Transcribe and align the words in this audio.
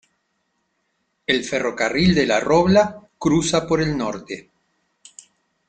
El 1.27 1.43
ferrocarril 1.43 2.15
de 2.15 2.25
La 2.25 2.39
Robla 2.39 3.07
cruza 3.19 3.67
por 3.67 3.83
el 3.83 3.95
norte. 3.95 4.49